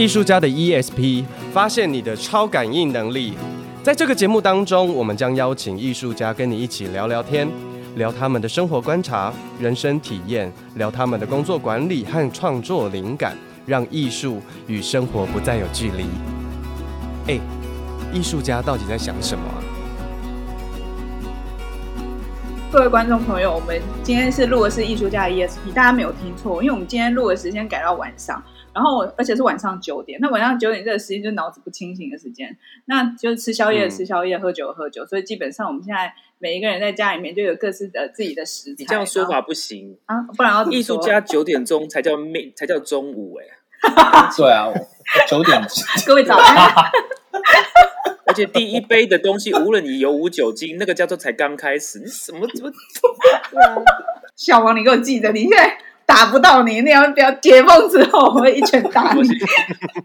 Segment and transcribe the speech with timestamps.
[0.00, 3.34] 艺术家的 ESP，发现你的超感应能力。
[3.82, 7.46] 在这个节目当中，我们将邀请艺术家跟你一起聊聊天，
[7.96, 13.36] 聊他们的生活观察、人生体验，聊他们的工作管理和创作灵感，
[13.66, 16.06] 让艺术与生活不再有距离。
[17.26, 17.38] 哎，
[18.10, 19.44] 艺术家到底在想什么？
[22.72, 28.42] 各位观众朋友，我们今天是录的是艺术家的 ESP，大家没有听错，因为我们今天录的时间改到晚上。
[28.72, 30.18] 然后，而且是晚上九点。
[30.20, 35.04] 那晚上九点这个时间就是脑子不清醒的时间，那就是吃宵夜、吃宵夜、喝酒、喝酒。
[35.04, 38.76] 所以基本上我们现在每一个人在家里面就有各自的自己的食材。
[38.78, 43.44] 你这样说法不行啊，不然要艺术家九点钟才叫妹，才叫中午哎。
[44.36, 44.68] 对啊，
[45.28, 45.60] 九点。
[46.06, 46.74] 各位早安。
[48.26, 51.98] 而且第一杯的东西，无论你有无酒精，那个叫做才刚开始。
[51.98, 52.72] 你什么怎么？
[54.36, 55.76] 小王，你给我记得，你现在。
[56.10, 59.22] 打不到你，那样不要解封之后，我会一拳打你。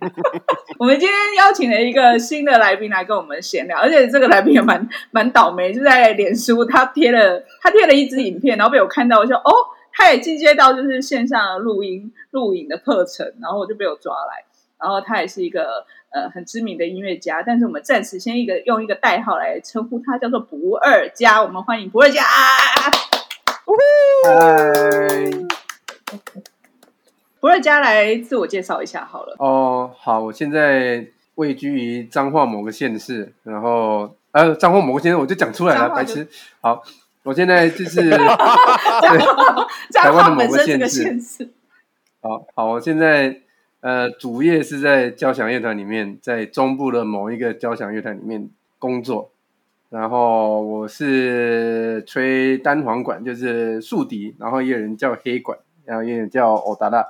[0.77, 9.51] 我们今天邀请了一个新的来宾来跟我们闲聊，而且这个来宾也蛮蛮倒霉，就在脸书他贴了他贴了一支影片，然后被我看到，我说哦，
[9.91, 14.45] 他也进阶到就是线上录音录影的课程，然后我就被我抓来，
[14.79, 22.21] 然后他也是一个呃很知名的音乐家，但是我们暂时先一个用一个代号来称呼他，叫做不二家，我们欢迎不二家。
[24.27, 25.64] 嗨。
[27.39, 29.35] 不二家来自我介绍一下好了。
[29.39, 36.27] 哦，好，我现在位居于彰化某个县市，然后呃，彰化某个县市我就讲出来了，白痴。
[36.61, 36.81] 好，
[37.23, 38.09] 我现在就是
[39.93, 41.49] 台湾的某个县市。
[42.21, 43.41] 好好，我现在
[43.81, 49.31] 呃，主业是在交响乐团里面，在中部的某一个交响乐团里面工作。
[49.89, 55.57] 然后我是吹单簧管，就是竖笛，然后也有人叫黑管。
[55.85, 57.05] 然后也叫欧达拉，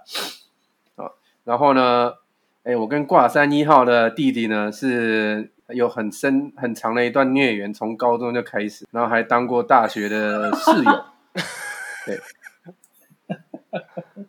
[1.43, 2.13] 然后呢，
[2.63, 11.05] 哎，我跟挂山一号的弟弟呢是有很深很长的一段孽缘，从高中就开始，然后还当过大学的室友，
[12.05, 12.19] 对，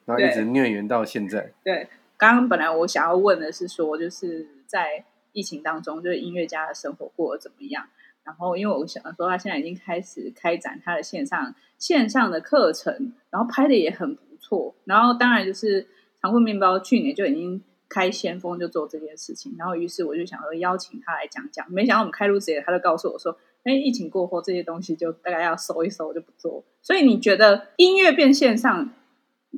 [0.04, 1.52] 然后一直孽缘到现在。
[1.64, 7.86] 对，对，刚刚本来我想要问的是说，就是在疫情当中，就是音乐家的生活过得怎么样？
[8.24, 14.74] 然后，因为我想说，他现在已经开始开展他的线上线上的课程，然后拍的也很不错。
[14.84, 15.86] 然后，当然就是
[16.20, 19.54] 长棍面包去年就已经开先锋，就做这件事情。
[19.58, 21.66] 然后，于是我就想说邀请他来讲讲。
[21.70, 28.92] 没想到我们开录之前，他就告诉我说：“哎，疫情过后这些东西就大概要收一收，就不做。”所以，你觉得音乐变线上，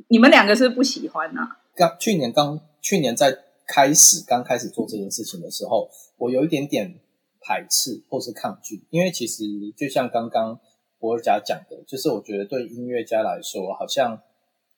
[0.07, 1.41] 你们两个是不，喜欢呢、
[1.75, 6.99] 刚去年刚去年在开始刚开始做这件事情的时候，我有一点点。
[7.41, 9.45] 排斥或是抗拒，因为其实
[9.75, 10.59] 就像刚刚
[10.99, 14.21] 博尔家讲的，就是我觉得对音乐家来说，好像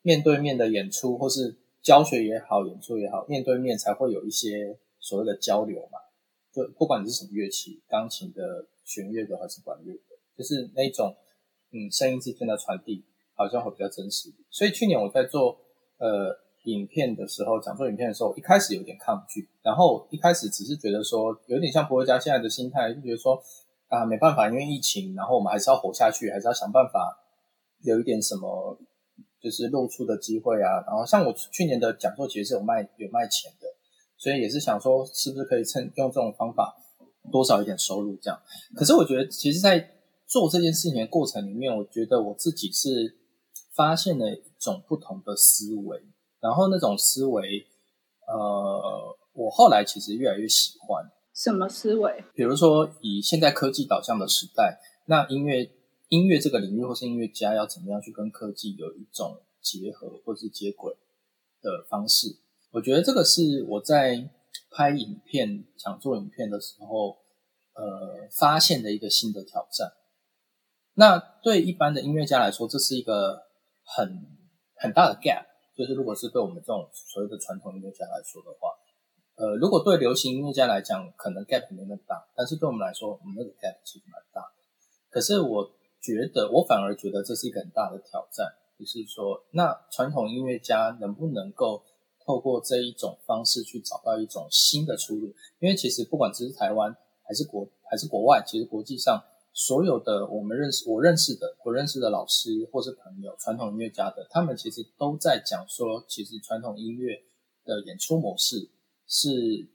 [0.02, 6.00] 面对面的演出或是教学也好，演出也好，面对面才会有一些所谓的交流嘛。
[6.54, 11.16] 就不管你是什么乐器，钢琴的、弦乐的还是管乐的，就是那种
[11.72, 14.30] 嗯声音之间的传递，好像会比较真实。
[14.50, 15.60] 所以去年我在做
[15.98, 16.40] 呃。
[16.66, 23.42] 影片的时候，讲做影片的时候，一开始有点抗拒，然后一开始只是觉得说，有点像博家现在的心态，就觉得说
[23.88, 27.18] 啊，没办法，因为疫情，然后我们还是要活下去，还是要想办法
[27.82, 28.78] 有一点什么，
[29.42, 30.84] 就是露出的机会啊。
[30.86, 33.68] 然后像我去年的讲座其实是有卖有卖钱的，
[34.18, 36.76] 所以也是想说，是不是可以趁用这种方法
[37.32, 38.40] 多少一点收入这样。
[38.76, 39.92] 可是我觉得，其实，在
[40.28, 43.18] 做这件事情的过程里面，我觉得我自己是
[43.76, 46.02] 发现了一种不同的思维。
[46.40, 47.68] 然后那种思维，
[48.28, 51.06] 呃，我后来其实越来越喜欢。
[51.36, 52.24] 什么思维？
[52.34, 55.70] 比如说，以现在科技导向的时代，那音乐
[56.12, 60.94] 音乐这个领域或是音乐家要怎么样去跟科技有一种结合或是接轨
[61.62, 62.36] 的方式？
[62.72, 64.30] 我觉得这个是我在
[64.70, 67.18] 拍影片、想做影片的时候，
[67.76, 69.94] 呃，发现的一个新的挑战。
[70.96, 73.44] 那对一般的音乐家来说，这是一个
[73.86, 74.28] 很
[74.76, 75.46] 很大的 gap。
[75.78, 78.68] 就是如果是对我们这种所谓的传统音乐家来说的话，
[79.36, 84.52] 呃，如果对流行音乐家来讲，可能 gap 没那么大，但是对我们来说，我们那个 gap 其实蛮大。
[85.10, 88.48] 可是我觉得，我反而觉得这是一个很大的挑战，
[88.80, 91.84] 就是说，那传统音乐家能不能够
[92.26, 95.28] 透过这一种方式去找到一种新的出路？
[95.60, 99.24] 因为其实不管只是台湾还是国还是国外，其实国际上。
[99.54, 107.22] 所有的我们认识、我认识的、我认识的老师或是朋友，传统音乐家的，他们其实都在讲说，其实传统音乐
[107.66, 108.70] 的演出模式
[109.06, 109.30] 是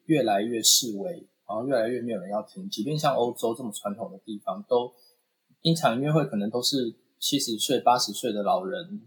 [0.06, 2.70] 越来越式微，然后越来越没有人要听。
[2.70, 4.90] 即便像欧洲这么传统的地方，都
[5.66, 9.00] 一场音乐会可能都是七十岁、八十岁的老人，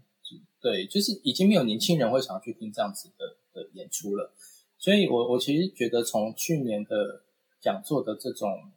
[0.60, 3.24] 对，就是已经没有年轻人会想要去听这样子的
[3.54, 4.30] 的演出了。
[4.78, 7.22] 所以我我其实觉得从去年的
[7.62, 8.70] 讲座的这种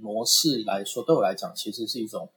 [0.00, 2.28] 模式来说，对我来讲其实是一种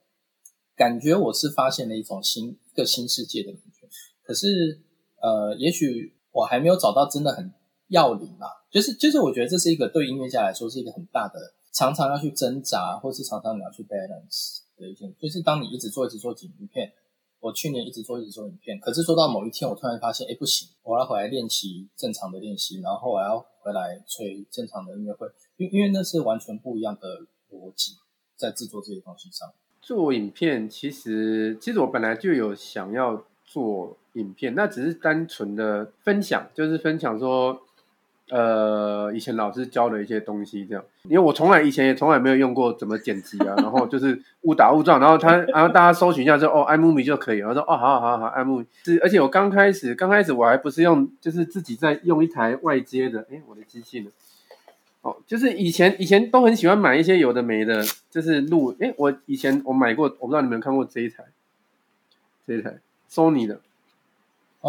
[0.74, 3.86] 感觉，我是发现了一种新一个新世界的感觉。
[4.24, 4.80] 可是
[5.22, 7.52] 呃，也许我还没有找到真的很
[7.90, 16.94] 要领吧，就是就是我觉得这是一个对音乐家来说是一个很大的，常常要去挣扎，或是常常你要去 balance 一件，就是当你一直做一直做影片。
[17.40, 25.28] 我去年一直做一直做影片，可是做到某一天，我突然发现，哎，不行，我要回来练习正常的练习，然后我要回来吹正常的音乐会，
[25.58, 27.20] 因因为那是完全不一样的
[27.52, 27.98] 逻辑，
[28.38, 29.52] 在制作这些东西上。
[29.82, 37.62] 做影片其实，其实我本来就有想要做影片，那只是单纯的分享，就是分享说。
[38.30, 54.10] 呃，以前老师教的一些东西，这样，因为我从来以前也从来没有用过怎么剪辑啊，然后就是误打误撞，然后他， 然后大家搜寻一下说，哦，iMovie 就可以，我说，哦，好好好好，iMovie 是，而且我刚开始，刚开始我还不是用，就是自己在用一台外接的，诶，我的机器呢？
[55.02, 61.26] 哦，就是以前以前都很喜欢买一些有的没的，就是录，诶，我以前我买过，我不知道你们有看过这一台，
[62.48, 62.78] 这一台
[63.12, 63.60] Sony 的。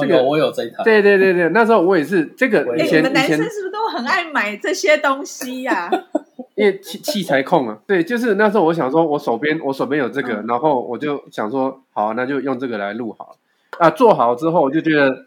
[0.00, 2.61] 这个、哦、我有这一台，对对对对，那时候我也是这个。
[2.76, 5.91] 以前、欸、你们男生是不是都很爱买这些东西呀、啊？
[6.56, 13.37] 因为器器材控啊，对，就是那时候我想说，我手边我手边有这个，嗯、然后我就想说，好，那就用这个来录好
[13.79, 13.91] 啊。
[13.91, 15.25] 做好之后，我就觉得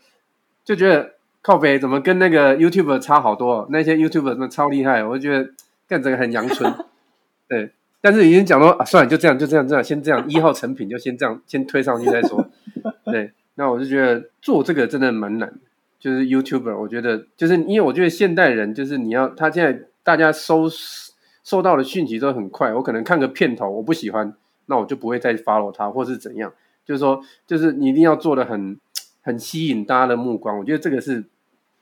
[0.64, 1.12] 就觉得
[1.42, 3.68] 靠北怎么跟那个 YouTuber 差好多？
[3.70, 5.50] 那些 YouTuber 什么超厉害，我就觉得
[5.88, 6.74] 干这个很阳春。
[7.50, 7.72] 对，
[8.02, 12.46] 但是已经讲说啊，算了，就这样，就这样，这样先这样，一号成品就先这样，先推上去再说。
[13.06, 13.32] 对。
[13.60, 15.52] 那我就觉得做这个真的蛮难，
[16.00, 20.70] 就是 YouTuber，我觉得就是因为我觉得现代人就是你要他现在大家收
[21.44, 24.32] 收到的讯息都很快，我可能看个片头我不喜欢，
[24.68, 26.54] 那我就不会再 follow 他或是怎样，
[26.86, 28.80] 就是说就是你一定要做的很
[29.24, 31.26] 很吸引大家的目光，我觉得这个是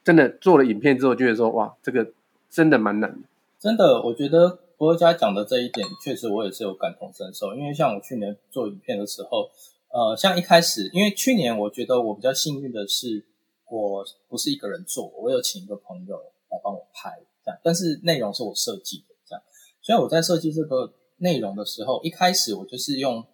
[0.02, 2.14] 真的做了影片之后觉得说哇，这个
[2.50, 3.28] 真的蛮难的。
[3.60, 9.50] 真的，我觉得博家讲的这一点确实我也是有感同身受，因为像我去年做影片的时候。
[9.96, 13.26] 呃，像一开始，因为去年我觉得我比较幸运的是，
[13.70, 16.18] 我不是一个人做，我有请一个朋友
[16.50, 19.42] 来帮我拍，这样，但是内容是我设计的，这样。
[19.82, 23.26] 所以我在设计这个内容的时候，一开始我就是用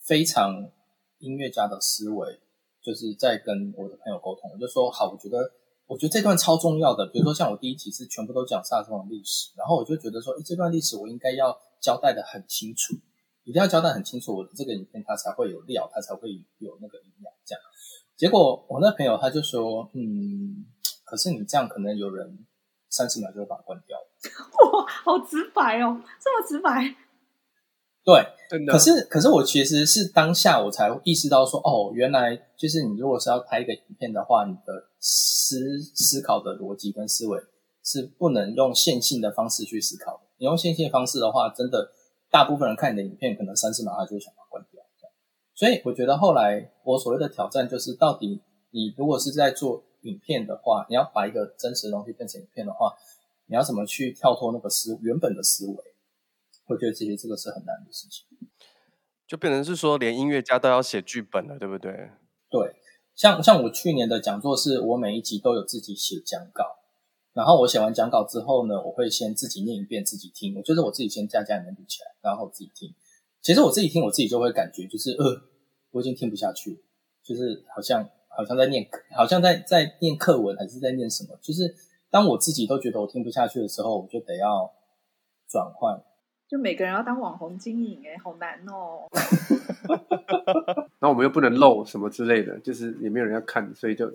[0.00, 0.70] 非常
[1.18, 2.40] 音乐家的思维，
[2.80, 5.52] 就是在跟我的朋友沟通，我就说好，我觉得
[5.86, 12.94] 我觉得这段超重要的，比如说像我第一集是全部都讲萨克斯风的历史，然后我就觉得说，诶，这段历史我应该要交代的很清楚。
[13.46, 16.28] 一定要交代很清楚，我的这个影片它才会有料，它才会
[16.58, 17.32] 有那个营养。
[17.44, 17.62] 这样，
[18.16, 20.66] 结果我那朋友他就说：“嗯，
[21.04, 22.44] 可是你这样可能有人
[22.90, 23.96] 三十秒就会把它关掉。
[24.74, 26.92] ”哇，好直白哦，这么直白。
[28.04, 28.72] 对，真的。
[28.72, 37.40] 可是，可是我其实是当下我才意识到说，哦，原来就是你如果是要拍一个影片的话，你的思思考的逻辑跟思维
[37.84, 40.22] 是不能用线性的方式去思考的。
[40.38, 41.92] 你用线性的方式的话，真的。
[42.36, 44.82] 大部分人看你的影片，可能三四秒他就会想要关掉。
[45.54, 48.42] 所以我觉得后来我所谓的挑战就是，到底
[48.72, 52.92] 你如果是在做影片的话，你要把一个真实的东西变成影片的话，
[53.46, 55.76] 你要怎么去跳脱那个思原本的思维？
[56.66, 58.26] 我觉得其实这个是很难的事情。
[59.26, 62.10] 就变成是说，连音乐家都要写剧本了，对不对？
[62.50, 62.76] 对，
[63.14, 66.75] 像像我去年的讲座是，我每一集都有自己写讲稿。
[67.36, 70.56] 然后我写完讲稿之后呢，我会先自己念一遍，自己听。
[70.56, 72.94] 我就是我自己先在家里面录起来，然后自己听。
[73.42, 75.42] 其实我自己听，我自己就会感觉就是，呃，
[75.90, 76.82] 我已经听不下去，
[77.22, 81.38] 就是好像好像在念，好像在在念课文，还是在念什么？
[81.42, 81.74] 就是
[82.08, 84.72] 当我自己都觉得我听不下去的时候，我就得要
[85.46, 86.02] 转换。
[86.48, 89.06] 就每个人要当网红经营，哎，好难哦。
[91.06, 94.10] 那我们又不能露什么之类的，就是也没有人要看，所以就，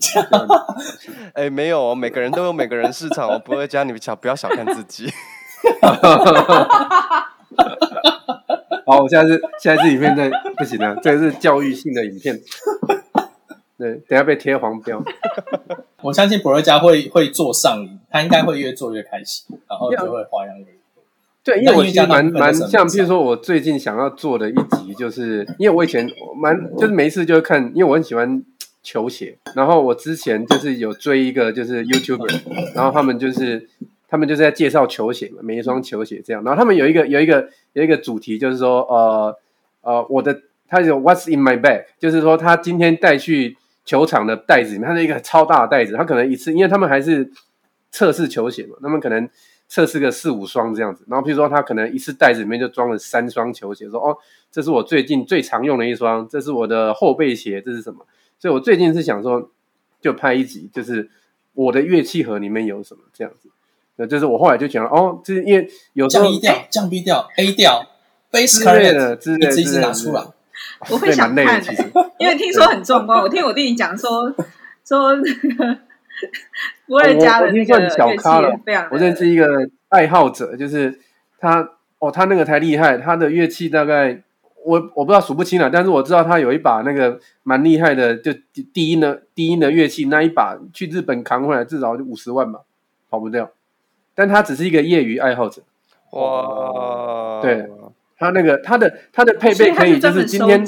[1.33, 5.09] 哎，没有，哦每个人都有每个人市场，我不会教你们小，不要小看自己。
[8.85, 12.37] 好，我现在是现在是影片在不行了，这个是教育性的影片，
[13.79, 15.01] 对，等下被贴黄标。
[16.01, 20.50] 我相信博瑞家会会做上瘾，他应该会越做越开心，然后就会花样越。
[21.43, 26.07] 对，因为我其实蛮蛮像，譬如说，我最近想要做的一集，就是因为我以前
[26.39, 28.43] 蛮就是没事就会看，因为我很喜欢
[28.83, 33.67] 球鞋，然后我之前就是有追一个就是 YouTuber，然后他们就是
[34.07, 39.35] 他们就是在介绍球鞋嘛，每一双球鞋这样，然后他们有一个有一个有一个主题就是说，呃
[39.81, 47.31] 呃，我的他有 What's in my bag，就是说他今天带去球场的袋子里面，他是一个超大的袋子，他可能一次，因为他们还是
[47.89, 49.27] 测试球鞋嘛，他们可能。
[49.71, 54.17] 测试个四五双这样子，然后譬如说他可能一次袋子里面就装了三双球鞋，说哦，
[54.51, 58.05] 这是我最近最常用的一双，这是我的后背鞋，这是什么？
[58.37, 59.49] 所以我最近是想说，
[60.01, 61.09] 就拍一集，就是
[61.53, 63.47] 我的乐器盒里面有什么这样子。
[63.95, 67.87] 那就是我后来就讲了，哦，就是因为有时候降 E 调、降 B 调、A 调、
[68.29, 70.21] Bass 之类的，之类的，一直拿出来。
[70.89, 71.63] 我会想看，
[72.19, 73.21] 因为听说很壮观。
[73.21, 74.35] 我听我弟弟讲说，
[74.83, 75.77] 说那个
[76.87, 77.95] 波瑞嘉的那个乐器
[78.63, 79.47] 非常，我认识一个
[79.89, 80.99] 爱好者，就是
[81.39, 84.21] 他哦，他那个才厉害，他的乐器大概
[84.65, 88.31] 我我不知道数不清了，但是我知道他有一把那个蛮厉害的，就
[88.73, 92.61] 低音的低音的乐器，那一把去日本扛回来至少就五十万吧，
[93.09, 93.51] 跑不掉。
[94.13, 95.61] 但他只是一个业余爱好者，
[96.11, 97.69] 哇，对。
[98.17, 100.63] 他那个他的他的配备可以就是今天，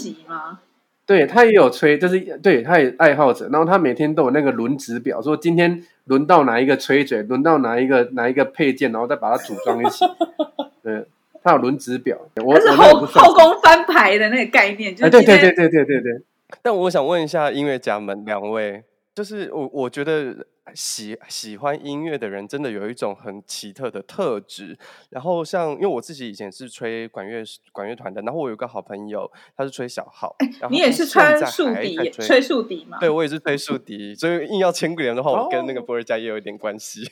[1.05, 10.05] 对他也有吹，就是对他也爱好者，然后他每天都有那个轮值表，说今天轮到哪一个吹嘴，轮到哪一个哪一个配件，然后再把它组装一起。
[10.81, 11.05] 对，
[11.43, 16.21] 他有轮值表，我是后后宫翻牌的那个概念，就是对对对对对对对。
[16.61, 18.83] 但我想问一下音乐家们两位，
[19.13, 20.47] 就是我我觉得。
[20.73, 24.79] 喜喜欢音乐的人真的有一种很奇特的特质。
[25.09, 27.43] 然后像，因为我自己以前是吹管乐
[27.73, 30.33] 管乐团的，然后我有个好朋友，他是吹小号。
[30.39, 32.97] 欸、你也是吹竖笛，吹竖笛吗？
[33.01, 37.11] 对，我也是吹竖笛，所以硬要牵连的话，我跟那个波瑞嘉也有一点关系。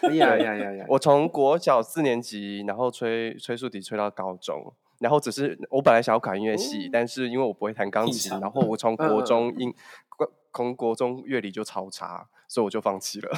[0.00, 0.86] 哎呀呀呀呀！
[0.88, 9.74] 我从国小四年级，然后吹吹竖笛吹到高中，然后只是我本来想要考音乐系，哦、但是因为我不会弹钢琴，然后我从国中音。
[10.52, 13.30] 嗯从国中乐理就超差，所以我就放弃了。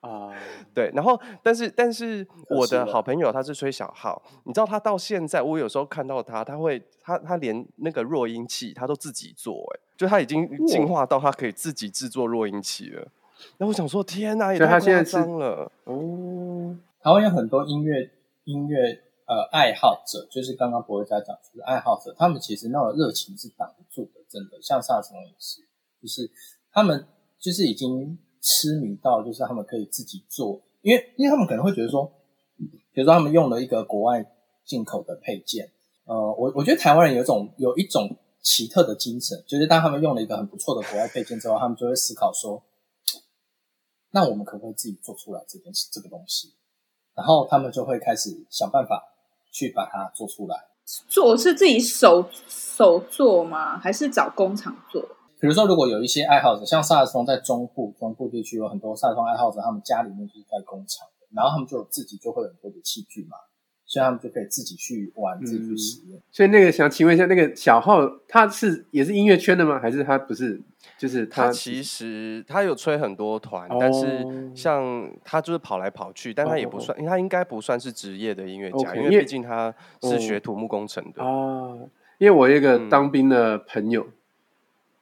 [0.00, 0.30] 啊，
[0.72, 13.08] 对，然后但是但是我的好朋友他是吹小号，你知道他到现在，我有时候看到他，他会他他连那个弱音器他都自己做，哎，就他已经进化到他可以自己制作弱音器了。
[13.56, 16.76] 那我想说，天哪，也太夸张了哦！
[17.02, 18.10] 台湾有很多音乐
[18.44, 25.67] 音乐呃爱好者，就是刚刚博瑞嘉讲出的爱好者，他们其实那种热情是挡不住的，真的，像萨松也是。
[26.00, 26.30] 就是
[26.72, 27.06] 他们
[27.38, 32.10] 就是已经痴迷到，就是他们可以自己做，因为因为他们可能会觉得说，
[32.92, 34.24] 比如说他们用了一个国外
[34.64, 35.70] 进口的配件，
[36.04, 42.62] 呃，我我觉得台湾人有一种有一种奇特的精神，就是当他们用了一个很不错的国外配件之后，他们就会思考说，
[44.12, 46.54] 那我们可不可以自己做出来这件事这个东西？
[47.14, 49.02] 然后他们就会开始想办法
[49.50, 50.56] 去把它做出来。
[51.08, 53.78] 做是自己手手做吗？
[53.78, 55.04] 还是找工厂做？
[55.40, 63.36] 比如说，如果有一些爱好者，像萨克斯风在中部、中部地区有很多萨克斯风爱好者，他们家里面就是在工厂的，然后他们就自己就会有很多的器具嘛，
[63.86, 66.20] 所以他们就可以自己去玩、嗯、自己去使用。
[66.32, 69.78] 所以那个想请问一下，那个小号他是也是音乐圈的吗？
[69.78, 70.60] 还是他不是？
[70.96, 81.88] 就是他，他其实他有吹很多团，哦、但是像他就是跑来跑去，但他也不算，哦、因为他应该不算是职业的音乐家，okay, 因为毕竟他是学土木工程的啊、哦。
[82.18, 84.02] 因为我一个当兵的朋友。
[84.02, 84.12] 嗯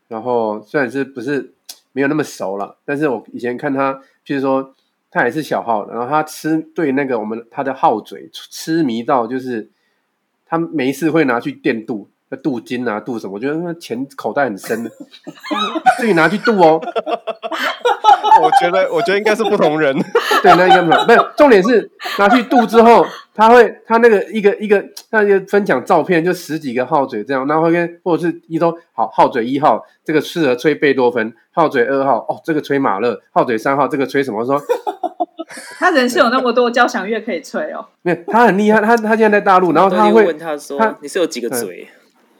[0.08, 1.52] 然后虽然是不是
[1.92, 4.74] 没有那么熟了，但是我以前看他，就是说
[5.10, 9.70] 他也是小号的，然后他吃对那个我们他的号嘴痴迷到，就是
[10.44, 14.90] 他没事会拿去电镀，那镀金啊镀什么，我觉得那钱口袋很深的，
[15.98, 16.80] 自己拿去镀哦。
[18.46, 19.94] 我觉得， 我觉得应该是不同人。
[20.42, 21.26] 对，那应该没有，没有。
[21.36, 34.44] 重点是拿去度之后，他会，他那个一个一个，那就分享照片，就十几个号嘴这样，然后会跟或者是一周，好，号嘴一号这个适合吹贝多芬，号嘴二号哦，这个吹马勒，号嘴三号这个吹什么？
[34.44, 34.60] 说
[35.78, 37.86] 他人是有那么多交响乐可以吹哦。
[38.02, 41.88] 没有，他很厉害，他他现在在大陆，然后他会问他说，他你是有几个嘴？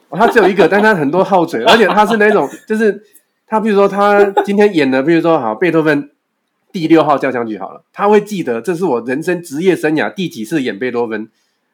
[0.08, 3.02] 哦，他只有一个，但他很多号嘴，而且他是那种就是。
[3.47, 6.11] 他比如说，他今天演的，比如说好贝多芬
[6.73, 11.29] 第六号交响曲好了，他会记得这是我人生职业生涯第几次演贝多芬，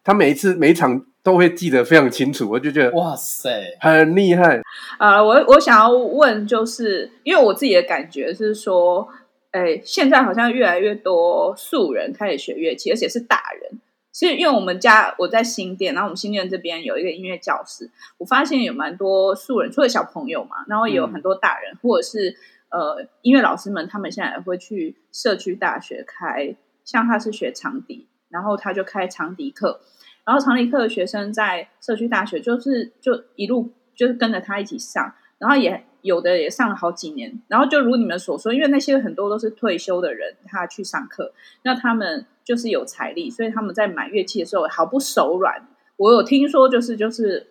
[0.04, 3.48] 他每一次每一场都会记得非常清楚，我就觉得哇塞，
[3.80, 4.60] 很厉害。
[4.98, 9.08] 啊、呃，我我想要问，就是因为我自己的感觉是说，
[9.52, 13.80] 哎，现在好像越来越多素人开始学乐器，而且是大人。
[14.12, 22.36] 其实，因为我们家我在新店，然后我们新店这边有一个音乐教室，我发现有蛮多素人，除了小朋友嘛，然后也有很多大人，嗯、或者是
[22.68, 26.54] 呃音乐老师们，他们现在也会去社区大学开，
[26.84, 29.80] 像他是学长笛，然后他就开长笛课，
[30.24, 35.84] 然后长笛课的学生在社区大学就是就一路就是跟着他一起上，然后也。
[36.02, 45.66] 有的也上了好几年，然后就如你们所说，因为那些很多都是退休的人，他去上课，那他们就是有财力，所以他们在买乐器的时候毫不手软。
[45.96, 47.46] 我有听说，就是就是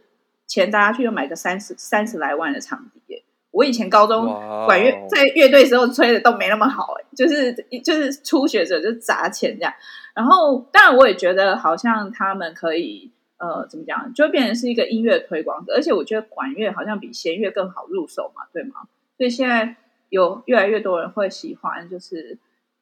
[0.48, 3.24] 钱大家去又买个三十三十来万的长笛。
[3.52, 4.26] 我以前高中
[4.66, 9.74] 管乐在乐队时候吹的都没那么好，哎，就是就是初学者就砸钱这样。
[10.14, 13.12] 然后当然我也觉得好像他们可以。
[13.44, 14.14] 呃，怎么讲？
[14.14, 18.82] 就会变成是一个音乐推广者，而且我觉得管乐好像比弦乐更好入手嘛，对吗？
[19.18, 19.78] 所以现在
[20.10, 22.38] 有越来越多人会喜欢，就是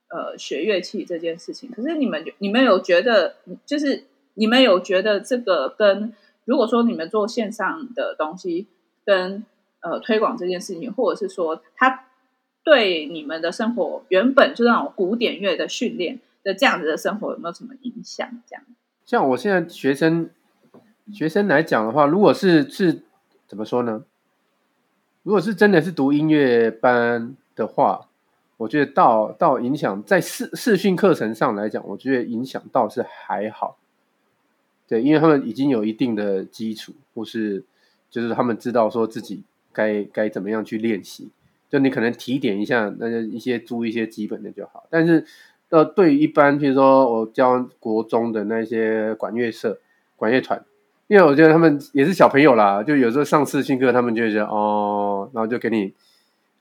[0.10, 1.72] 呃学乐器这件事情。
[1.72, 3.36] 可是你们你们有觉得，
[3.66, 6.14] 就是你们有觉得这个跟
[6.46, 8.68] 如果说你们做线上的东西
[9.06, 9.44] 跟
[9.82, 12.06] 呃推广这件事情，或者是说它
[12.64, 18.28] 对你们的生活原本就那种古典乐的训练的这样子的生活有没有什么影响？
[18.48, 18.64] 这样，
[19.06, 20.30] 像我现在学生
[21.14, 23.04] 学生来讲的话，如果是是
[23.48, 24.04] 怎么说呢？
[25.24, 28.09] 如果是真的是读音乐班的话，
[28.60, 33.78] 我觉得到到影响在视视讯课程上来讲，我觉得影响倒是还好。
[34.86, 37.64] 对，因为他们已经有一定的基础，或是
[38.10, 41.30] 就是他们知道说自己该该怎么样去练习。
[41.70, 44.84] 就你可能提点一下，那就一些注意一些基本的就好。
[44.90, 45.26] 但是
[45.70, 49.80] 呃，对于一般，譬如说我教国中的那些管乐社、
[50.16, 50.66] 管乐团。
[51.08, 55.92] 因为我觉得他们也是小朋友啦，就有时候上视讯课，他们就觉得哦，然后就给你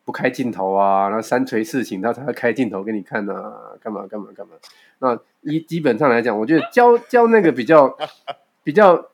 [0.08, 4.54] 不开镜头啊，然后三锤四请他才会开镜头给你看啊，干嘛干嘛干嘛。
[5.00, 7.94] 那一基本上来讲，我觉得教 教那个比较
[8.64, 9.04] 比较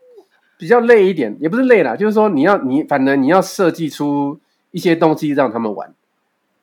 [0.56, 4.38] 比较累一点，也不是累啦，就是说你要你反正你要设计出
[4.70, 5.92] 一些东西让他们玩。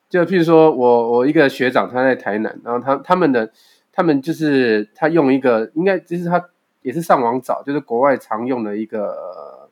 [0.09, 3.51] 就譬如说我我一个学长他在台南，然后他他们的
[3.91, 6.45] 他们就是他用一个应该就是他。
[6.83, 9.69] 也是上网找，就是国外常用的一个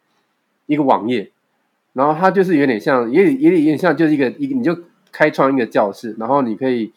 [0.68, 1.32] 一个网页，
[1.93, 4.77] 然后它就是有点像，也也有点像，就是一个一个，你就
[5.12, 6.91] 开创一个教室，然后你可以，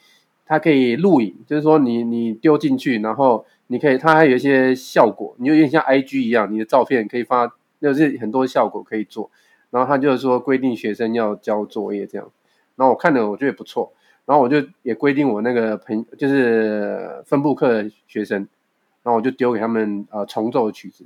[0.47, 9.31] 它可以录影，就是说你你丢进去，然后你可以，它还有一些效果，你就有点像 IG 一样，你的照片可以发，就是很多效果可以做，
[9.71, 12.31] 然后他就是说规定学生要交作业这样，
[12.77, 13.93] 然后我看了我觉得也不错，
[14.27, 18.49] 然后我就也规定我那个朋就是分部课的学生。
[19.05, 21.05] 然后我就丢给他们呃重奏的曲子，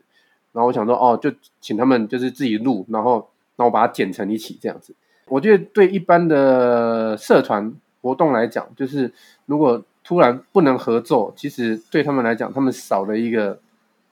[0.53, 4.95] 然后我想说哦，就请他们就是自己录，然后然后我把它剪成一起这样子。
[5.27, 9.13] 我觉得对一般的社团活动来讲，就是
[9.47, 13.61] 如果突然不能合作，其实对他们来讲，他们少了一个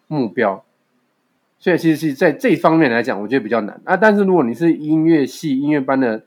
[0.09, 0.65] 目标，
[1.59, 3.97] 所以其实是在这一方面来讲，我觉得比较难啊。
[3.97, 6.25] 但是如果你是音乐系音乐班的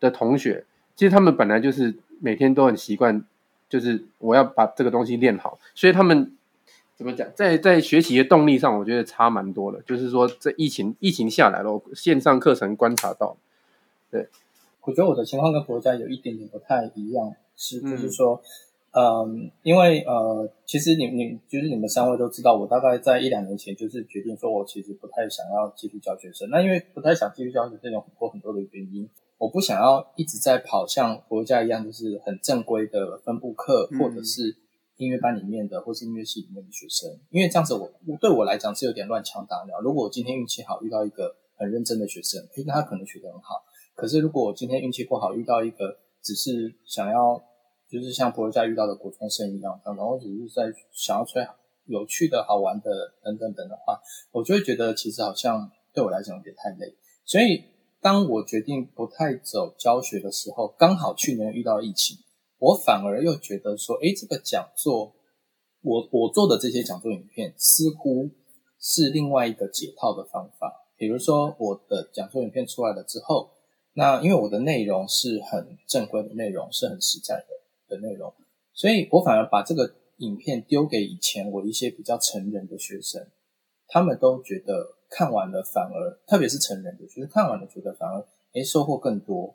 [0.00, 0.64] 的同学，
[0.96, 3.24] 其实他们本来就是每天都很习惯，
[3.68, 6.33] 就是我要把这个东西练好，所以他们。
[6.96, 7.28] 怎么讲？
[7.34, 9.82] 在在学习的动力上，我觉得差蛮多的。
[9.82, 13.36] 就是说，这疫情疫情下来了，线上课程观察到，
[14.12, 14.28] 对，
[14.82, 18.40] 我觉得我的情况跟国家有一点点不太一样，是就是说，
[18.92, 26.48] 嗯，嗯，因为呃，其实你你就是你们三位都知道，我大概在一两年前就是决定说，我其实不太想要继续教学生。
[26.50, 34.54] 那因为不太想继续教学生，有很多很多的原因，我不想要一直在跑像国家一样，就是很正规的分布课，嗯、或者是。
[34.96, 39.80] 音乐班里面的，或是音乐系里面的学生，因为这样子我，对我来讲是有点乱枪打鸟。
[39.80, 43.64] 如果我今天运气好，遇到一个很认真的学生，诶，那他可能学得很好。
[43.94, 47.42] 可是如果我今天运气不好，遇到一个只是想要，
[47.90, 51.44] 就是像博家遇到的国中生一样，然后只是在想要吹
[51.86, 56.94] 有趣的好玩的等等等的话，我就会觉得其实好像对我来讲有点太累。
[57.24, 57.64] 所以
[58.00, 62.16] 当我决定不太走教学的时候，刚好去年遇到疫情。
[62.64, 65.14] 我反而又觉得说，诶，这个讲座，
[65.82, 68.30] 我我做的这些讲座影片，似乎
[68.80, 70.88] 是另外一个解套的方法。
[70.96, 73.50] 比如说，我的讲座影片出来了之后，
[73.92, 78.32] 那因为我的内容是很正规的内容，是很实在的的内容，
[78.72, 83.26] 所以我反而把这个影片丢给以前我一些比较成人的学生，
[83.88, 89.54] 他们都觉得看完了反而，特别是成人的，学生看完了觉得反而，诶，收获更多。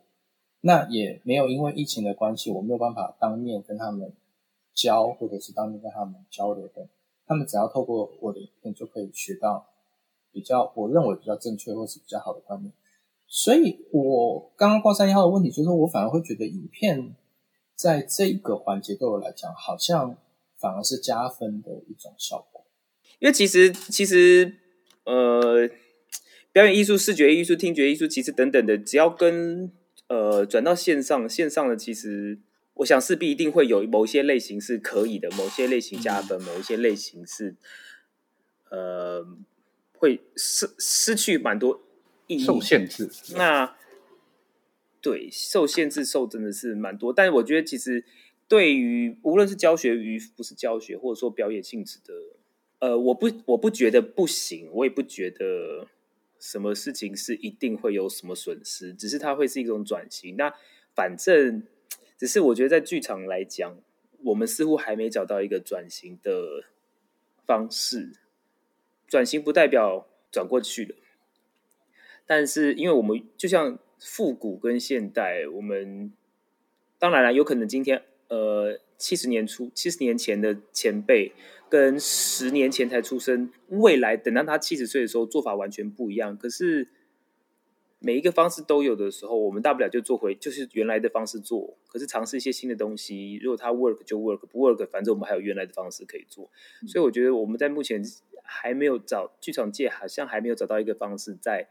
[0.61, 4.11] 那也没有因为疫情的关系，我没有办法当面跟他们
[4.73, 6.87] 教，或者是当面跟他们交流的。
[7.25, 9.69] 他们只要透过我的影片，就可以学到
[10.31, 12.73] 比较我认为比较正确或是比较好的观念。
[13.27, 17.15] 所以，我刚刚挂三一号的问题，就是我反而会觉得影片
[17.75, 20.17] 在这一个环节对我来讲，好像
[20.57, 22.65] 反而是加分的一种效果。
[23.19, 24.55] 因为其实，其实，
[25.03, 25.69] 呃，
[26.51, 29.71] 表演艺术、视觉艺术、听觉艺术，其实等等的，只要跟
[30.09, 32.39] 呃，转到线上，线上的其实，
[32.73, 37.55] 我想势必一定会有某些类型是可以的，某些类型加分，某一些类型是，
[38.71, 39.23] 呃，
[39.93, 41.83] 会失失去蛮多
[42.25, 43.07] 意义，受限制。
[43.35, 43.75] 那
[44.99, 48.03] 对，受限制受真的是蛮多，但是我觉得其实
[48.47, 52.13] 对于无论是教学与不是教学，或者说表演性质的，
[52.79, 55.87] 呃，我不我不觉得不行，我也不觉得。
[56.39, 58.93] 什么事情是一定会有什么损失？
[58.93, 60.37] 只是它会是一种转型。
[60.37, 60.53] 那
[60.95, 61.63] 反正
[62.17, 63.77] 只是我觉得在剧场来讲，
[64.23, 66.63] 我们似乎还没找到一个转型的
[67.45, 68.13] 方式。
[69.07, 70.95] 转型不代表转过去了，
[72.25, 76.13] 但是因为我们就像复古跟现代，我们
[76.99, 81.31] 当然了，有可能今天呃七十年出七十年前的前辈
[81.69, 86.37] 跟十年前才出生，未来等到他七十岁的时候做法完全不一样。
[86.37, 86.89] 可是
[87.99, 91.77] 每一个方式都有的时候，我们大不了就做回就是原来的方式做。
[91.87, 96.51] 可是尝试一些新的东西，如果它 work 就 work，不 work 反正我们还有原来的方式可以做。
[96.87, 98.03] 所以我觉得我们在目前
[98.43, 101.67] 还没有找剧场界好像还没有找到一个方式，在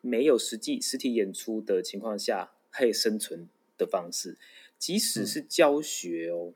[0.00, 4.36] 没有实际实体演出的情况下可以生存的方式。
[4.76, 6.52] 即使是教学哦，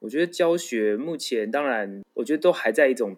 [0.00, 3.16] 我觉得教学目前当然，我觉得都还在一种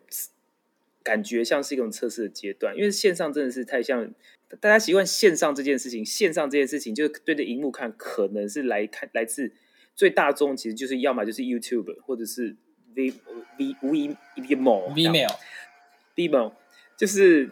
[1.02, 4.12] 感觉像是一种测试的阶段，因为线上真的是太像。
[4.60, 9.50] 大家习惯线上这件事情，线上这件事情就是对着荧幕看，可能是来看来自
[9.96, 12.54] 最大众，其实就是要么就是 YouTube 或者是
[12.94, 13.14] V
[13.56, 15.36] V V Vimeo Vimeo
[16.14, 16.52] Vimeo，
[16.98, 17.48] 就是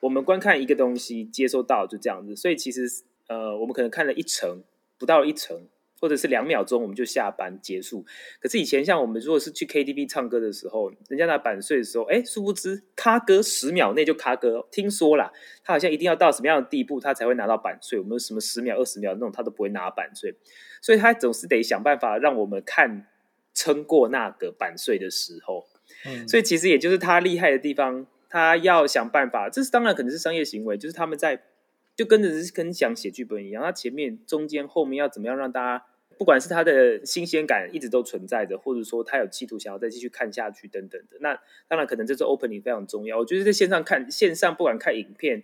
[0.00, 2.88] 我们观看一个东西，接收到就这样子，所以其实
[3.26, 4.62] 呃，我们可能看了一层，
[4.98, 5.68] 不到一层。
[6.00, 8.04] 或者是两秒钟我们就下班结束。
[8.40, 14.66] 可是以前像我们如果是去 KTV 唱歌的时候，人家拿版税的时候，哎，殊不知卡歌十秒内就卡歌。
[14.70, 15.32] 听说啦，
[15.64, 17.98] 他好像一定要到什么样的地步，他才会拿到版税。
[17.98, 20.34] 我们什么十秒、二十秒那种，他都不会拿版税。
[20.80, 23.06] 所以他总是得想办法让我们看
[23.52, 25.66] 撑过那个版税的时候。
[26.06, 29.50] 嗯，所以其实也就是他厉害的地方，他要想办法。
[29.50, 31.42] 这是当然可能是商业行为，就是他们在。
[31.98, 35.84] 就跟着是跟想写剧本一样，他前面、中间、后面要怎么样让大家，
[36.16, 43.18] 不管是他的新鲜感一直都存在的，或者说他有企图想要再继续看下去等等的，那当然可能这是 opening 非常重要。
[43.18, 45.42] 我觉得在线上看线上，不管看影片，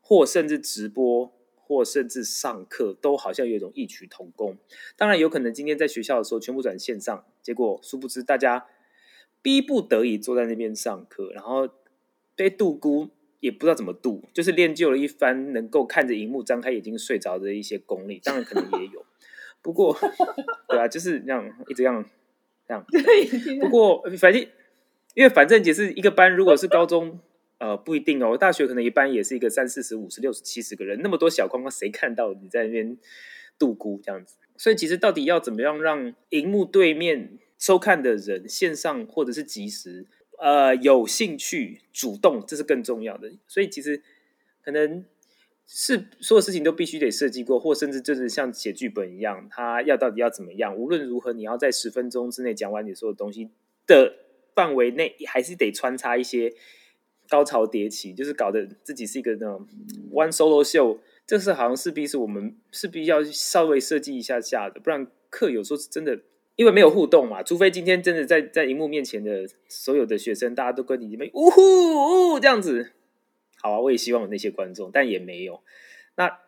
[0.00, 4.58] 或甚至直播，或甚至上课，都好像有一种异曲同工。
[4.96, 8.66] 当然有可能今天在学校的时候全部转线上，结果殊不知大家
[9.40, 11.68] 逼不得已坐在那边上课，然后
[12.34, 13.10] 被杜估。
[13.44, 19.04] 也不知道怎么度，就是练就了一番能够看着荧幕张开眼睛睡着的一些功力，当然可能也有。
[19.60, 19.94] 不过，
[20.66, 22.02] 对啊，就是这样一直这样
[22.66, 22.82] 这样。
[23.60, 24.40] 不过，反正
[25.12, 27.20] 因为反正也是一个班，如果是高中，
[27.58, 28.34] 呃，不一定哦。
[28.34, 32.96] 大学可能一班也是一个三四十、五十、六十、七十个人，那么多小框框，谁看到你在那边
[33.58, 34.36] 度孤这样子？
[34.56, 40.06] 所以，其实到底要怎么样让荧幕对面收看的人，线上或者是即时？
[40.38, 43.32] 呃，有兴趣主动，这是更重要的。
[43.46, 44.02] 所以其实
[44.62, 45.04] 可能
[45.66, 50.76] 是所有事情都必须得设计过，或甚至就是像写剧本一样，他要到底要怎么样？
[50.76, 53.48] 无论如何，你要在十分钟之内讲完你所有东西
[53.86, 54.16] 的
[54.54, 56.52] 范围内，还是得穿插一些
[57.28, 59.66] 高潮迭起，就是搞得自己是一个那种
[60.12, 60.98] one solo show。
[61.26, 66.20] 这是好像势必是我们势必要稍微设计一下下的，不然课有时候是真的。
[66.56, 72.92] 因为没有互动嘛，除非今天真的在在荧幕面前的所有的学生，大家都跟你们呜呼呜这样子，
[73.60, 75.60] 好啊，我也希望有那些观众，但也没有。
[76.16, 76.38] 那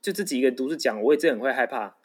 [0.00, 1.96] 就这几个独自讲，我也真的很会害怕。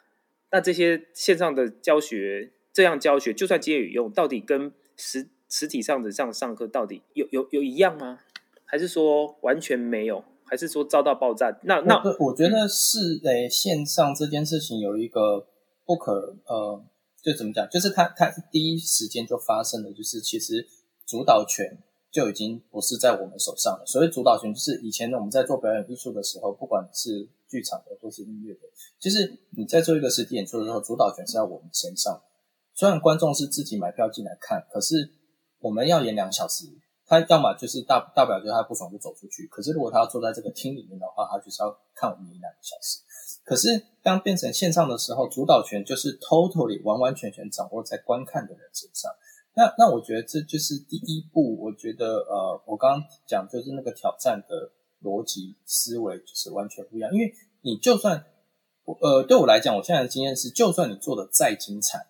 [0.50, 8.18] 那这些线上的教学，这样教学，就算今天有用，到底跟实实体上的这样上课，到底有有有一样吗？
[8.64, 10.24] 还是说完全没有？
[10.42, 11.56] 还是说遭到爆炸？
[11.62, 15.46] 那那我，我觉得是诶，线上这件事情有一个
[15.84, 16.84] 不可呃。
[17.24, 17.66] 就怎么讲？
[17.70, 20.68] 就是他他第一时间就发生了，就是其实
[21.06, 21.82] 主导权
[22.12, 23.84] 就已经不是在我们手上了。
[23.86, 28.60] 所谓主导权，就是以前呢我们在做表演艺术的时候，不管是剧场的或是音乐的，
[29.00, 32.22] 其实你在做一个实体演出的时候，主导权是在我们身上。
[32.74, 35.10] 虽然观众是自己买票进来看，可是
[35.60, 36.66] 我们要演两小时，
[37.06, 39.46] 他要么就是大大不了就他不爽就走出去。
[39.46, 42.98] 可是如果他要坐在这个厅里面的话，他就是要看我们演两个小时。
[43.44, 49.12] 可是，当变成线上的时候，主导权就是 totally 完完全全掌握在观看的人身上。
[49.54, 51.56] 那那我觉得这就是第一步。
[51.60, 57.12] 我觉得呃，我刚刚讲就是那个挑战的逻辑思维就是完全不一样。
[57.12, 58.24] 因为你就算
[58.84, 62.06] 呃，对我来讲，我现在的经验是，就算你做的再精彩，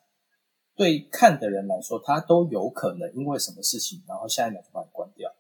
[0.76, 5.34] 对看的人来说，他都有可能因为什么事情，然后下一秒就把你关掉。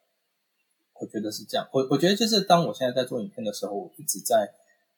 [0.94, 1.68] 我觉得是这样。
[1.72, 4.52] 我我觉得就是当我现在在做影片的时候，我一直在。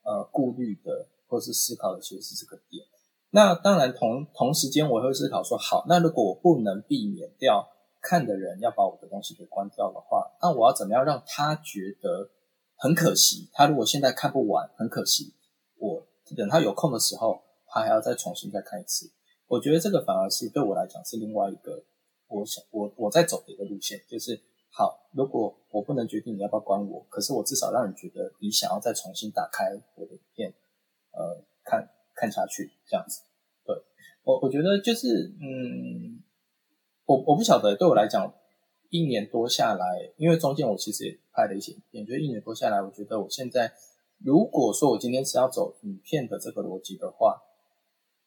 [0.07, 2.87] 呃，顾虑的或是思考的其实是这个点。
[3.31, 7.69] 那当然同，同时间我会思考说，好，那如果我不能避免掉
[8.01, 12.31] 看的人要把我的东西给关掉的话，那我要怎么样让他觉得
[12.77, 13.51] 很可惜？
[13.53, 15.35] 他如果现在看不完，很可惜。
[15.79, 19.11] 我等他有空的时候，他还要再重新再看一次。
[19.49, 21.83] 我觉得这个反而是对我来讲是另外一个
[22.29, 24.41] 我想我我在走的一个路线，就是。
[24.79, 30.53] 好，如果我不能决定你要不要关我，可是我至少让你觉得你想要再重新打开我的影片，
[31.13, 33.23] 呃，看看下去这样子。
[33.65, 33.75] 对，
[34.23, 36.23] 我我觉得就是，嗯，
[37.07, 38.35] 我我不晓得，对我来讲，
[38.91, 43.73] 一年多下来，因为中间我其实也拍了一些影片，觉得一年多下来，我觉得我现在
[44.19, 47.43] 如果说我今天是要走影片的这个逻辑的话，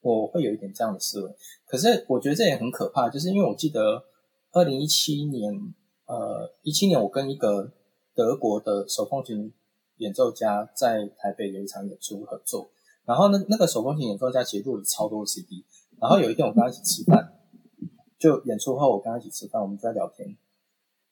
[0.01, 1.31] 我会有一点这样的思维。
[1.67, 4.03] 可是我觉得这也很可怕，就是因为我记得
[4.51, 5.53] 二零一七年，
[6.09, 7.71] 呃，一七年我跟一个
[8.15, 9.53] 德国的手风琴
[9.97, 12.71] 演奏家在台北有一场演出合作，
[13.05, 15.63] 然后呢，那个手风琴演奏家其实录了超多 CD，
[16.01, 17.33] 然后有一天我跟他一起吃饭，
[18.17, 20.35] 就演出后我跟他一起吃饭，我们就在聊天，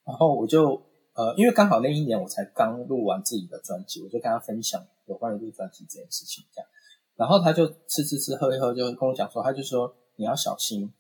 [0.04, 0.82] 然后我就。
[1.18, 6.70] 呃，因为刚好那一年我才刚录完自己的专辑，我就跟他分享有关于录专辑这件事情，这样，
[7.16, 10.94] 然后他就吃吃吃喝一喝，就跟我讲说，他就说你要小心，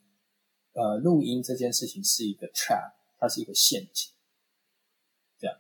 [0.74, 4.12] 呃，录音这件事情是一个 trap，它是一个陷阱，
[5.40, 5.56] 这样，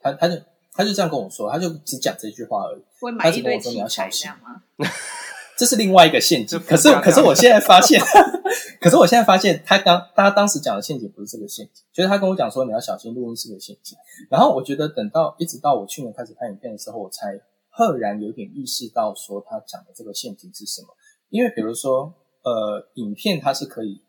[0.00, 0.40] 他他就
[0.72, 2.82] 他就这样跟我说，他就只讲这句话而已，
[3.18, 4.30] 他只跟我说你要小心。
[5.56, 8.00] 这是另外一个陷阱，可是可是我现在发现，
[8.82, 13.96] 可是我现在发现，他刚他当时讲的陷阱不是这个陷阱，就是他跟我讲说你要小心录音室的陷阱。
[14.28, 17.40] 然后我觉得等到一直到我去年开始拍影片的时候，我才
[17.70, 20.88] 赫然有点意识到说他讲的这个陷阱是什么。
[21.28, 22.12] 因为比如说，
[22.42, 24.02] 呃，影片它是可以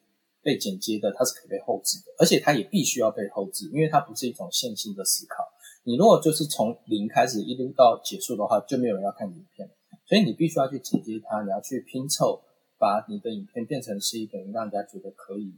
[0.46, 5.44] 被剪接的，它是可以被后置的，而且它也必须要被后置，因为它不是一种线性的思考。
[5.84, 9.68] 你如果就是从零开始一路到结束的话，就没有人要看影片。
[10.06, 12.44] 所以你必须要去剪接它，你要去拼凑，
[12.78, 15.52] 把你的影片变成是一个让人家觉得可以，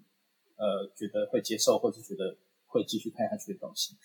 [0.56, 3.96] 呃，觉得会接受，或者觉得会继续看下去的东西。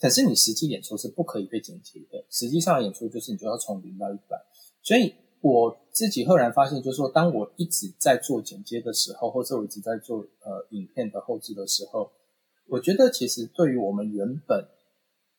[0.00, 4.38] 可是你实际演出是不可以被剪接的，实际上演出就是你就要从零到一百。
[4.82, 12.10] 所以我自己赫然发现，就是说，当我一直在做剪接的时候，或者我一直在做呃影片的后制的时候，
[12.68, 14.68] 我觉得其实对于我们原本。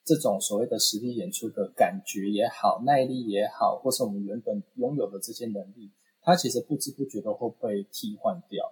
[0.03, 5.91] 这种所谓的实体演出的感觉也好，耐力也好，或是我们原本拥有的这些能力，
[6.23, 8.65] 它其实不知不觉的会被替换掉？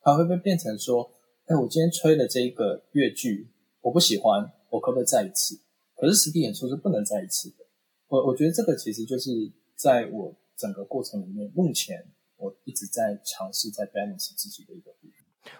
[0.00, 1.10] 它会不会变成说，
[1.46, 5.58] 哎，我今天吹的这个乐句我不喜欢，我可不可以再一次？
[5.96, 7.66] 可是实体演出是不能再一次的。
[8.06, 9.30] 我我觉得这个其实就是
[9.74, 12.04] 在我整个过程里面，目前
[12.36, 15.12] 我一直在尝试在 balance 自己的一个部分。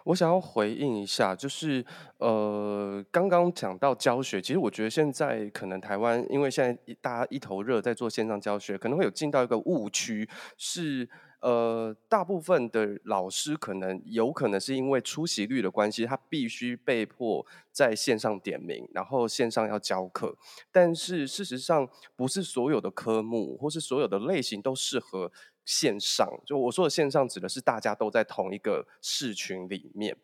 [0.05, 1.83] 我想要回应一下，就是
[2.19, 11.09] 呃，刚刚讲到教学，其实我觉得现在可能台湾，因为现在大家一头热在做线上教学，可能会有进到一个误区，是
[11.41, 20.37] 呃，大部分的老师可能有可能是因为出席率的关系，他必须被迫在线上点名，然后线上要教课，
[20.73, 25.31] 但是事实上不是所有的科目或是所有的类型都适合。
[25.71, 30.17] 线上，就我说的线上，指的是大家都在同一个市群里面。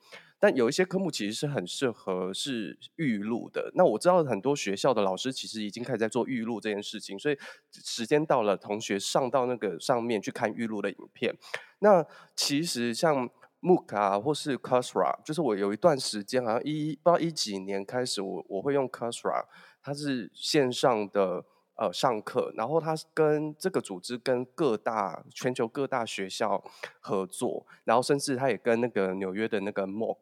[0.44, 3.72] 但有一些科目其实是很适合是预录的。
[3.74, 7.38] 那我知道很多学校的老师其实已经开始在做预录这件事情，所以
[7.72, 11.34] 时间到了，同学上到那个上面去看预录的影片。
[11.78, 12.04] 那
[12.36, 13.26] 其实像
[13.62, 19.48] MOOC 啊，或是 c a s r a 就是我有一段时间好像一不知道一几年开始我，我会用 c a s r a
[19.82, 21.46] 它是线上的。
[21.76, 26.62] 呃，上课，然后他跟这个组织跟各大全球各大学校
[27.00, 30.18] 合作，然后甚至他也跟那个纽约的那个 MOOC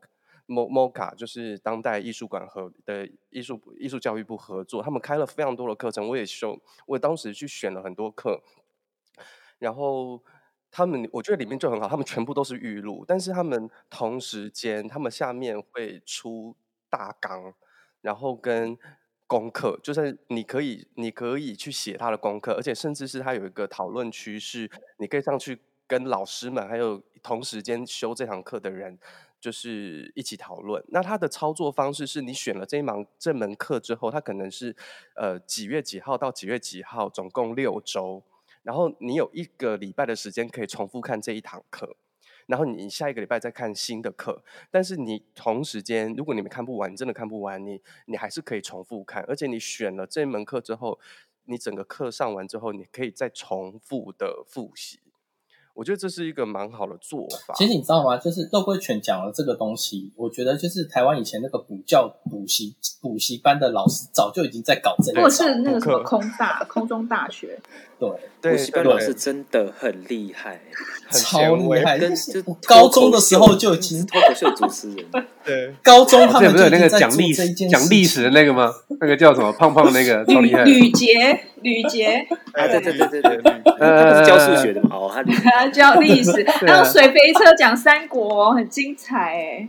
[0.52, 8.42] MOCA 就是当代艺术馆和的艺术艺术教育部合作，他们开了非常多的课程，我也修，我当时去选了很多课，
[9.58, 10.22] 然后
[10.70, 16.54] 他们我觉得里面就很好，他们全部都是预录，但是他们同时间他们下面会出
[16.90, 17.54] 大纲，
[18.00, 18.78] 然后跟。
[19.24, 28.98] 功课就是你可以，你可以去写他的功课，而且甚至是他有一个讨论区，是你可以上去跟老师们，还有同时间修这堂课的人，
[29.42, 30.82] 就是一起讨论。
[30.88, 34.74] 那它的操作方式是你选了这一门这门课之后，它可能是
[35.16, 38.22] 呃几月几号到几月几号，总共六周，
[38.62, 41.96] 然后你有一个礼拜的时间可以重复看这一堂课。
[42.46, 50.98] 然后你下一个礼拜再看新的课，但是你同时间，如果你们看不完，你真的看不完，你你还是可以重复看，而且你选了这门课之后，
[51.44, 55.01] 你整个课上完之后，你可以再重复的复习。
[55.74, 57.54] 我觉得这是一个蛮好的做法。
[57.54, 58.16] 其实你知道吗？
[58.16, 67.58] 就是肉桂犬讲了这个东西，我觉得就是台湾以前那个补教补习补习班的老师早就已经在搞这个，或者是那个什么空大空中大学，
[68.40, 70.60] 对，补习班老师真的很厉害，
[71.10, 71.98] 超厉害。
[71.98, 72.12] 跟
[72.66, 75.04] 高中的时候就已经脱口秀主持人，
[75.44, 78.72] 对， 高中他们不是有那个讲历史讲历史的那个吗？
[79.00, 84.96] 那个叫什么胖胖那个超厉害，吕杰吕杰，啊对对对对对，他是教数学的嘛？
[84.96, 85.68] 哦，他。
[85.68, 89.68] 教历史，还有水肥车讲三国，很精彩哎。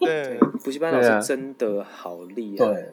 [0.00, 2.88] 对，补习班老师真的好厉害，对，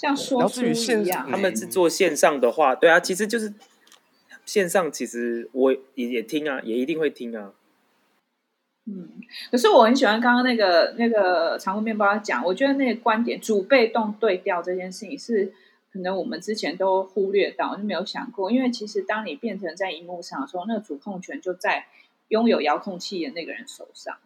[0.00, 1.28] 像说书一样。
[1.30, 3.52] 他们是做线上的话，对啊，其实就是
[4.46, 7.52] 线上，其实我也也听啊，也一定会听啊。
[8.86, 9.08] 嗯，
[9.50, 15.52] 可是我很喜欢刚刚那个那个长棍面包讲，我觉得那个观点主被动对调这件事情是。
[15.92, 21.86] 可能我们之前都忽略到，就没有想过，因为其实当你变成在荧幕上的时候，那个主控权就在
[22.28, 24.16] 拥有遥控器的那个人手上。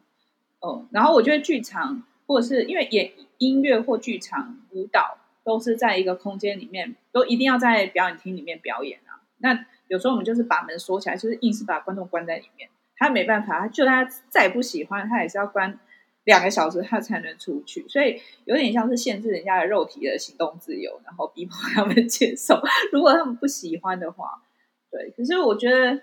[0.60, 9.20] 哦，然后我觉得剧场或者是因为演音乐或剧场舞蹈都是在一个空间里面，都一定要在表演厅里面表演啊。
[9.38, 12.70] 那有时候我们就是把门锁起来，就是硬是把观众关在里面。
[12.96, 15.78] 他没办法，他就他再不喜欢，他也是要关
[16.22, 17.86] 两个小时，他才能出去。
[17.88, 22.62] 所以有点像是限制人家的肉体的行动自由，然后逼迫他们接受。
[22.92, 24.42] 如果他们不喜欢的话，
[24.90, 25.10] 对。
[25.10, 26.00] 可是我觉得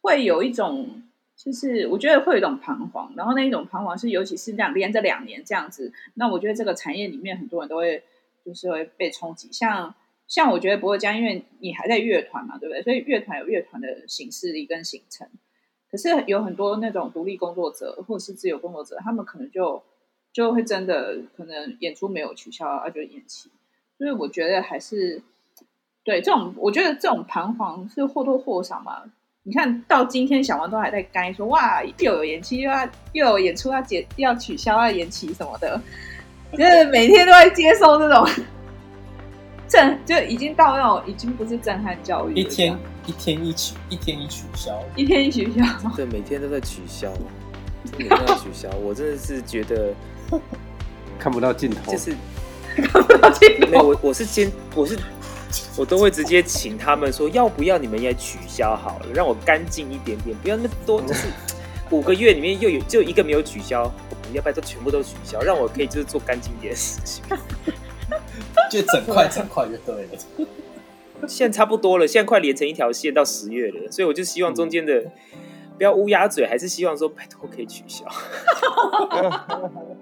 [0.00, 1.02] 会有一种，
[1.36, 3.12] 就是我觉得会有一种彷徨。
[3.16, 8.04] 然后那一种彷徨是，尤其是这样连着两年这样子，那我觉得这个产业里面很多人都会
[8.46, 9.48] 就是会被冲击。
[9.50, 9.92] 像
[10.28, 12.82] 像我觉得不会这样，因为你还在乐团嘛，对不对？
[12.82, 15.28] 所以乐团有乐团的形式力跟形成。
[15.90, 19.82] 可是有很多那种独立工作者或者是自由工作者，他们可能就
[20.32, 23.50] 就会真的可能演出没有取消啊，就延期。
[23.98, 25.22] 所以我觉得还是
[26.04, 29.04] 对这种，我觉得这种彷徨是或多或少嘛。
[29.44, 35.80] 你看到今天小王都还在干说哇，又有延期，又要又有演出要解要取消要延期什么的，
[36.56, 38.28] 就是每天都在接受这种
[39.68, 42.76] 震，就已经到那种已经不是震撼教育一天。
[43.06, 45.64] 一天一取，一天一取消，一天一取消。
[45.94, 47.08] 对，每天都在取消，
[47.96, 48.68] 每天都在取消。
[48.82, 49.94] 我真的是觉得
[51.16, 52.16] 看不到尽头，就是
[52.74, 53.66] 看不到尽头。
[53.68, 54.98] 没有，我我是先，我是
[55.76, 61.00] 我都会直接请他们说，要不要你们也取消好了，让我干净一点点，不要那么多。
[61.02, 61.28] 就是
[61.90, 63.88] 五个月里面又有就一个没有取消，
[64.28, 67.24] 你要不然都全部都取消，让我可以就是做干净一点的事情，
[68.70, 70.10] 就整块整块就对了。
[71.26, 75.02] 现在差不多了，现在快连成一条线到十月了，所以我就希望中间的
[75.78, 78.04] 不要乌鸦嘴，还是希望说拜托可以取消。